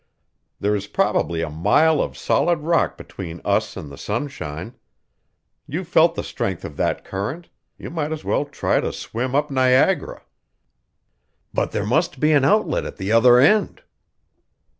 [0.59, 4.73] There is probably a mile of solid rock between us and the sunshine.
[5.67, 9.51] You felt the strength of that current; you might as well try to swim up
[9.51, 10.23] Niagara."
[11.53, 13.83] "But there must be an outlet at the other end."